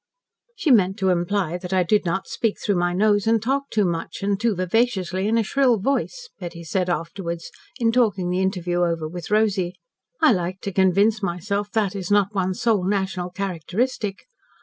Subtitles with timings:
[0.55, 3.85] "She meant to imply that I did not speak through my nose, and talk too
[3.85, 8.79] much, and too vivaciously, in a shrill voice," Betty said afterwards, in talking the interview
[8.81, 9.75] over with Rosy.
[10.19, 14.25] "I like to convince myself that is not one's sole national characteristic.